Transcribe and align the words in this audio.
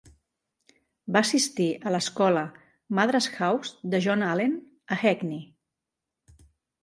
Va 1.15 1.21
assistir 1.27 1.67
a 1.89 1.91
l'escola 1.95 2.45
Madras 2.99 3.27
House 3.35 3.91
de 3.93 4.01
John 4.05 4.23
Allen 4.29 4.55
a 4.95 4.97
Hackney. 5.03 5.45